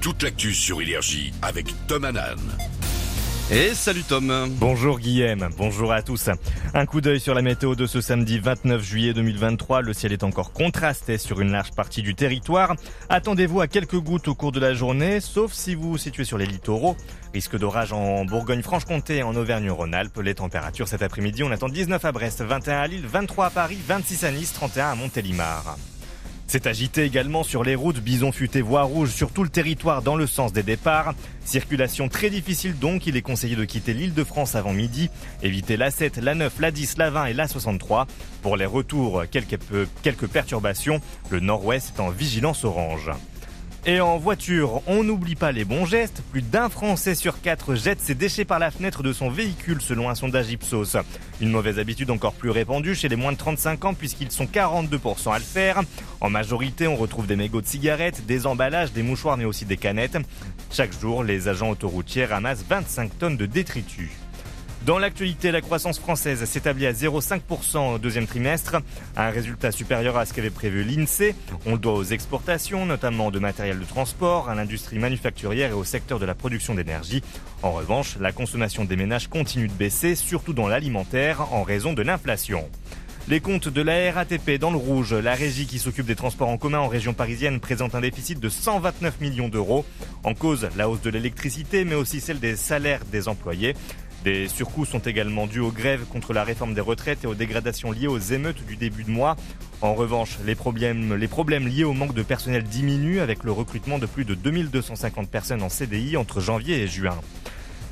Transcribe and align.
toute 0.00 0.22
l'actu 0.22 0.54
sur 0.54 0.80
Énergie 0.80 1.32
avec 1.42 1.66
Tom 1.86 2.04
Hanan. 2.04 2.38
Et 3.50 3.72
salut 3.72 4.02
Tom. 4.02 4.30
Bonjour 4.58 4.98
Guillaume, 4.98 5.48
bonjour 5.56 5.90
à 5.90 6.02
tous. 6.02 6.28
Un 6.74 6.84
coup 6.84 7.00
d'œil 7.00 7.18
sur 7.18 7.34
la 7.34 7.40
météo 7.40 7.74
de 7.74 7.86
ce 7.86 8.02
samedi 8.02 8.38
29 8.38 8.82
juillet 8.82 9.14
2023. 9.14 9.80
Le 9.80 9.94
ciel 9.94 10.12
est 10.12 10.22
encore 10.22 10.52
contrasté 10.52 11.16
sur 11.16 11.40
une 11.40 11.50
large 11.50 11.72
partie 11.72 12.02
du 12.02 12.14
territoire. 12.14 12.76
Attendez-vous 13.08 13.62
à 13.62 13.66
quelques 13.66 13.98
gouttes 13.98 14.28
au 14.28 14.34
cours 14.34 14.52
de 14.52 14.60
la 14.60 14.74
journée, 14.74 15.20
sauf 15.20 15.52
si 15.54 15.74
vous 15.74 15.92
vous 15.92 15.98
situez 15.98 16.24
sur 16.24 16.36
les 16.36 16.46
littoraux. 16.46 16.94
Risque 17.32 17.56
d'orage 17.56 17.94
en 17.94 18.26
Bourgogne-Franche-Comté 18.26 19.16
et 19.16 19.22
en 19.22 19.34
Auvergne-Rhône-Alpes. 19.34 20.20
Les 20.22 20.34
températures 20.34 20.88
cet 20.88 21.02
après-midi, 21.02 21.42
on 21.42 21.50
attend 21.50 21.70
19 21.70 22.04
à 22.04 22.12
Brest, 22.12 22.42
21 22.42 22.78
à 22.78 22.86
Lille, 22.86 23.06
23 23.06 23.46
à 23.46 23.50
Paris, 23.50 23.78
26 23.86 24.24
à 24.24 24.30
Nice, 24.30 24.52
31 24.52 24.90
à 24.90 24.94
Montélimar. 24.94 25.76
C'est 26.50 26.66
agité 26.66 27.04
également 27.04 27.42
sur 27.42 27.62
les 27.62 27.74
routes, 27.74 28.00
bison 28.00 28.32
futé 28.32 28.62
voie 28.62 28.82
rouge 28.82 29.10
sur 29.10 29.30
tout 29.32 29.42
le 29.42 29.50
territoire 29.50 30.00
dans 30.00 30.16
le 30.16 30.26
sens 30.26 30.50
des 30.50 30.62
départs. 30.62 31.14
Circulation 31.44 32.08
très 32.08 32.30
difficile 32.30 32.78
donc, 32.78 33.06
il 33.06 33.18
est 33.18 33.22
conseillé 33.22 33.54
de 33.54 33.66
quitter 33.66 33.92
l'île 33.92 34.14
de 34.14 34.24
France 34.24 34.54
avant 34.54 34.72
midi. 34.72 35.10
Évitez 35.42 35.76
la 35.76 35.90
7, 35.90 36.16
la 36.16 36.34
9, 36.34 36.58
la 36.58 36.70
10, 36.70 36.96
la 36.96 37.10
20 37.10 37.26
et 37.26 37.34
la 37.34 37.48
63. 37.48 38.06
Pour 38.40 38.56
les 38.56 38.64
retours, 38.64 39.24
quelques, 39.30 39.58
quelques 40.02 40.26
perturbations. 40.26 41.02
Le 41.28 41.40
nord-ouest 41.40 41.92
est 41.94 42.00
en 42.00 42.08
vigilance 42.08 42.64
orange. 42.64 43.10
Et 43.86 44.00
en 44.00 44.18
voiture, 44.18 44.82
on 44.86 45.04
n'oublie 45.04 45.36
pas 45.36 45.52
les 45.52 45.64
bons 45.64 45.86
gestes. 45.86 46.22
Plus 46.30 46.42
d'un 46.42 46.68
Français 46.68 47.14
sur 47.14 47.40
quatre 47.40 47.74
jette 47.74 48.00
ses 48.00 48.14
déchets 48.14 48.44
par 48.44 48.58
la 48.58 48.70
fenêtre 48.70 49.02
de 49.02 49.12
son 49.12 49.30
véhicule 49.30 49.80
selon 49.80 50.10
un 50.10 50.14
sondage 50.14 50.50
Ipsos. 50.50 50.96
Une 51.40 51.50
mauvaise 51.50 51.78
habitude 51.78 52.10
encore 52.10 52.34
plus 52.34 52.50
répandue 52.50 52.94
chez 52.94 53.08
les 53.08 53.16
moins 53.16 53.32
de 53.32 53.38
35 53.38 53.84
ans 53.84 53.94
puisqu'ils 53.94 54.32
sont 54.32 54.44
42% 54.46 55.32
à 55.32 55.38
le 55.38 55.44
faire. 55.44 55.80
En 56.20 56.28
majorité, 56.28 56.86
on 56.86 56.96
retrouve 56.96 57.26
des 57.26 57.36
mégots 57.36 57.62
de 57.62 57.66
cigarettes, 57.66 58.26
des 58.26 58.46
emballages, 58.46 58.92
des 58.92 59.02
mouchoirs 59.02 59.36
mais 59.36 59.44
aussi 59.44 59.64
des 59.64 59.76
canettes. 59.76 60.18
Chaque 60.70 60.92
jour, 60.98 61.24
les 61.24 61.48
agents 61.48 61.70
autoroutiers 61.70 62.26
ramassent 62.26 62.64
25 62.68 63.18
tonnes 63.18 63.36
de 63.36 63.46
détritus. 63.46 64.10
Dans 64.86 64.98
l'actualité, 64.98 65.50
la 65.50 65.60
croissance 65.60 65.98
française 65.98 66.44
s'établit 66.44 66.86
à 66.86 66.92
0,5% 66.92 67.94
au 67.94 67.98
deuxième 67.98 68.26
trimestre, 68.26 68.76
un 69.16 69.30
résultat 69.30 69.72
supérieur 69.72 70.16
à 70.16 70.24
ce 70.24 70.32
qu'avait 70.32 70.50
prévu 70.50 70.82
l'INSEE. 70.82 71.34
On 71.66 71.72
le 71.72 71.78
doit 71.78 71.94
aux 71.94 72.04
exportations, 72.04 72.86
notamment 72.86 73.30
de 73.30 73.38
matériel 73.38 73.78
de 73.80 73.84
transport, 73.84 74.48
à 74.48 74.54
l'industrie 74.54 74.98
manufacturière 74.98 75.70
et 75.70 75.74
au 75.74 75.84
secteur 75.84 76.18
de 76.18 76.26
la 76.26 76.34
production 76.34 76.74
d'énergie. 76.74 77.22
En 77.62 77.72
revanche, 77.72 78.16
la 78.20 78.32
consommation 78.32 78.84
des 78.84 78.96
ménages 78.96 79.28
continue 79.28 79.68
de 79.68 79.72
baisser, 79.72 80.14
surtout 80.14 80.54
dans 80.54 80.68
l'alimentaire, 80.68 81.52
en 81.52 81.64
raison 81.64 81.92
de 81.92 82.02
l'inflation. 82.02 82.68
Les 83.28 83.40
comptes 83.40 83.68
de 83.68 83.82
la 83.82 84.10
RATP 84.10 84.52
dans 84.58 84.70
le 84.70 84.78
rouge. 84.78 85.12
La 85.12 85.34
régie 85.34 85.66
qui 85.66 85.78
s'occupe 85.78 86.06
des 86.06 86.16
transports 86.16 86.48
en 86.48 86.56
commun 86.56 86.78
en 86.78 86.88
région 86.88 87.12
parisienne 87.12 87.60
présente 87.60 87.94
un 87.94 88.00
déficit 88.00 88.40
de 88.40 88.48
129 88.48 89.20
millions 89.20 89.50
d'euros. 89.50 89.84
En 90.24 90.32
cause, 90.32 90.70
la 90.78 90.88
hausse 90.88 91.02
de 91.02 91.10
l'électricité, 91.10 91.84
mais 91.84 91.94
aussi 91.94 92.20
celle 92.20 92.40
des 92.40 92.56
salaires 92.56 93.04
des 93.12 93.28
employés. 93.28 93.74
Des 94.24 94.48
surcoûts 94.48 94.84
sont 94.84 94.98
également 94.98 95.46
dus 95.46 95.60
aux 95.60 95.70
grèves 95.70 96.04
contre 96.04 96.32
la 96.32 96.42
réforme 96.42 96.74
des 96.74 96.80
retraites 96.80 97.22
et 97.22 97.26
aux 97.28 97.36
dégradations 97.36 97.92
liées 97.92 98.08
aux 98.08 98.18
émeutes 98.18 98.64
du 98.66 98.76
début 98.76 99.04
de 99.04 99.10
mois. 99.10 99.36
En 99.80 99.94
revanche, 99.94 100.38
les 100.44 100.56
problèmes, 100.56 101.16
liés 101.66 101.84
au 101.84 101.92
manque 101.92 102.14
de 102.14 102.22
personnel 102.22 102.64
diminuent 102.64 103.20
avec 103.20 103.44
le 103.44 103.52
recrutement 103.52 103.98
de 103.98 104.06
plus 104.06 104.24
de 104.24 104.34
2250 104.34 105.30
personnes 105.30 105.62
en 105.62 105.68
CDI 105.68 106.16
entre 106.16 106.40
janvier 106.40 106.82
et 106.82 106.88
juin. 106.88 107.16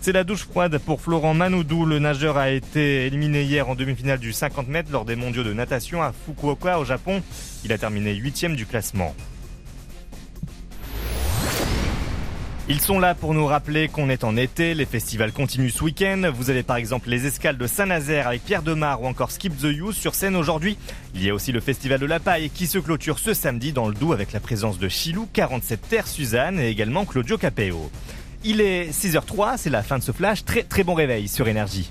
C'est 0.00 0.12
la 0.12 0.24
douche 0.24 0.44
froide 0.44 0.78
pour 0.78 1.00
Florent 1.00 1.34
Manoudou. 1.34 1.84
Le 1.84 2.00
nageur 2.00 2.36
a 2.36 2.50
été 2.50 3.06
éliminé 3.06 3.42
hier 3.42 3.68
en 3.68 3.76
demi-finale 3.76 4.18
du 4.18 4.32
50 4.32 4.68
mètres 4.68 4.90
lors 4.90 5.04
des 5.04 5.16
mondiaux 5.16 5.44
de 5.44 5.52
natation 5.52 6.02
à 6.02 6.12
Fukuoka 6.12 6.80
au 6.80 6.84
Japon. 6.84 7.22
Il 7.64 7.72
a 7.72 7.78
terminé 7.78 8.14
huitième 8.14 8.56
du 8.56 8.66
classement. 8.66 9.14
Ils 12.70 12.82
sont 12.82 13.00
là 13.00 13.14
pour 13.14 13.32
nous 13.32 13.46
rappeler 13.46 13.88
qu'on 13.88 14.10
est 14.10 14.24
en 14.24 14.36
été, 14.36 14.74
les 14.74 14.84
festivals 14.84 15.32
continuent 15.32 15.70
ce 15.70 15.82
week-end. 15.82 16.30
Vous 16.34 16.50
avez 16.50 16.62
par 16.62 16.76
exemple 16.76 17.08
les 17.08 17.24
escales 17.24 17.56
de 17.56 17.66
Saint-Nazaire 17.66 18.26
avec 18.26 18.44
Pierre 18.44 18.62
Demar 18.62 19.00
ou 19.00 19.06
encore 19.06 19.30
Skip 19.30 19.56
the 19.56 19.74
Youth 19.74 19.94
sur 19.94 20.14
scène 20.14 20.36
aujourd'hui. 20.36 20.76
Il 21.14 21.24
y 21.24 21.30
a 21.30 21.34
aussi 21.34 21.50
le 21.50 21.60
festival 21.60 21.98
de 21.98 22.04
la 22.04 22.20
paille 22.20 22.50
qui 22.50 22.66
se 22.66 22.78
clôture 22.78 23.18
ce 23.18 23.32
samedi 23.32 23.72
dans 23.72 23.88
le 23.88 23.94
Doubs 23.94 24.12
avec 24.12 24.34
la 24.34 24.40
présence 24.40 24.78
de 24.78 24.86
Chilou, 24.86 25.26
47 25.32 25.80
Terre 25.88 26.06
Suzanne 26.06 26.60
et 26.60 26.68
également 26.68 27.06
Claudio 27.06 27.38
Capeo. 27.38 27.90
Il 28.44 28.60
est 28.60 28.90
6h03, 28.90 29.56
c'est 29.56 29.70
la 29.70 29.82
fin 29.82 29.96
de 29.96 30.02
ce 30.02 30.12
flash. 30.12 30.44
Très 30.44 30.62
très 30.62 30.84
bon 30.84 30.92
réveil 30.92 31.26
sur 31.26 31.48
Énergie. 31.48 31.90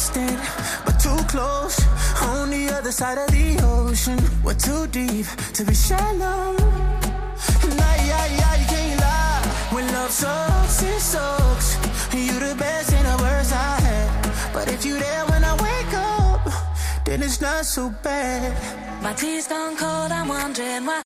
Distant, 0.00 0.40
but 0.86 0.98
too 0.98 1.20
close. 1.28 1.76
On 2.22 2.48
the 2.48 2.70
other 2.70 2.90
side 2.90 3.18
of 3.18 3.28
the 3.36 3.60
ocean, 3.62 4.18
we're 4.42 4.54
too 4.54 4.86
deep 4.86 5.26
to 5.52 5.62
be 5.62 5.74
shallow. 5.74 6.56
Nah, 7.78 7.96
yeah, 8.08 8.26
yeah, 8.40 8.54
you 8.60 8.66
can't 8.74 8.98
lie. 8.98 9.42
When 9.74 9.86
love 9.92 10.10
sucks, 10.10 10.82
it 10.82 11.00
sucks. 11.00 11.76
You're 12.14 12.40
the 12.48 12.54
best 12.54 12.94
and 12.94 13.06
the 13.12 13.22
worst 13.22 13.52
I 13.52 13.76
had. 13.86 14.54
But 14.54 14.72
if 14.72 14.86
you're 14.86 14.98
there 14.98 15.26
when 15.26 15.44
I 15.44 15.52
wake 15.68 15.92
up, 15.92 16.48
then 17.04 17.22
it's 17.22 17.42
not 17.42 17.66
so 17.66 17.92
bad. 18.02 18.56
My 19.02 19.12
tea's 19.12 19.48
gone 19.48 19.76
cold, 19.76 20.12
I'm 20.12 20.28
wondering 20.28 20.86
why 20.86 20.98